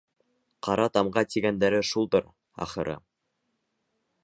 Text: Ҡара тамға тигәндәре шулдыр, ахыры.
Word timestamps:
Ҡара 0.67 0.87
тамға 0.95 1.23
тигәндәре 1.33 1.83
шулдыр, 1.91 2.27
ахыры. 2.67 2.99